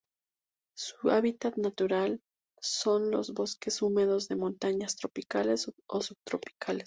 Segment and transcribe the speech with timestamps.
[0.75, 2.23] Su hábitat natural
[2.59, 6.79] son los bosques húmedos de montaña tropicales o subtropicales.